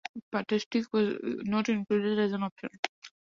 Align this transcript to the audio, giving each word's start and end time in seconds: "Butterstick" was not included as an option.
"Butterstick" 0.31 0.91
was 0.93 1.15
not 1.21 1.69
included 1.69 2.17
as 2.17 2.31
an 2.31 2.41
option. 2.41 2.69